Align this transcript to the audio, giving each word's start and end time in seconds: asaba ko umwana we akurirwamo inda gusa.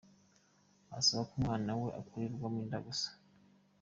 asaba 0.97 1.21
ko 1.29 1.33
umwana 1.39 1.71
we 1.81 1.87
akurirwamo 2.01 2.57
inda 2.63 2.77
gusa. 2.87 3.09